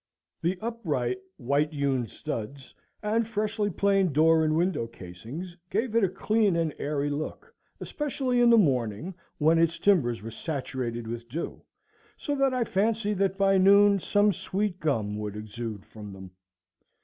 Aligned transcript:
The 0.41 0.57
upright 0.61 1.19
white 1.37 1.71
hewn 1.73 2.07
studs 2.07 2.73
and 3.03 3.27
freshly 3.27 3.69
planed 3.69 4.13
door 4.13 4.43
and 4.43 4.57
window 4.57 4.87
casings 4.87 5.55
gave 5.69 5.93
it 5.95 6.03
a 6.03 6.09
clean 6.09 6.55
and 6.55 6.73
airy 6.79 7.11
look, 7.11 7.53
especially 7.79 8.41
in 8.41 8.49
the 8.49 8.57
morning, 8.57 9.13
when 9.37 9.59
its 9.59 9.77
timbers 9.77 10.23
were 10.23 10.31
saturated 10.31 11.05
with 11.05 11.29
dew, 11.29 11.61
so 12.17 12.33
that 12.37 12.51
I 12.51 12.63
fancied 12.63 13.19
that 13.19 13.37
by 13.37 13.59
noon 13.59 13.99
some 13.99 14.33
sweet 14.33 14.79
gum 14.79 15.19
would 15.19 15.35
exude 15.35 15.85
from 15.85 16.13
them. 16.13 16.31